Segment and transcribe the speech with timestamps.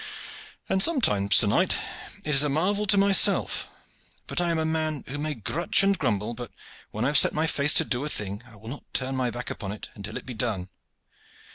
[0.67, 1.77] "And sometimes, sir knight,
[2.23, 3.67] it is a marvel to myself.
[4.25, 6.49] But I am a man who may grutch and grumble, but
[6.89, 9.29] when I have set my face to do a thing I will not turn my
[9.29, 10.69] back upon it until it be done.